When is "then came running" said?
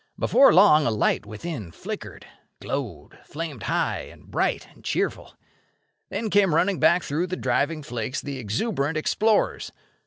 6.09-6.79